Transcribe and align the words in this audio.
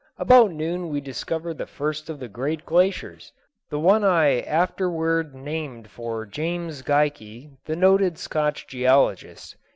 About 0.17 0.49
noon 0.49 0.89
we 0.89 0.99
discovered 0.99 1.59
the 1.59 1.67
first 1.67 2.09
of 2.09 2.19
the 2.19 2.27
great 2.27 2.65
glaciers, 2.65 3.31
the 3.69 3.77
one 3.79 4.03
I 4.03 4.41
afterward 4.41 5.35
named 5.35 5.91
for 5.91 6.25
James 6.25 6.81
Geikie, 6.81 7.51
the 7.67 7.75
noted 7.75 8.17
Scotch 8.17 8.65
geologist. 8.65 9.57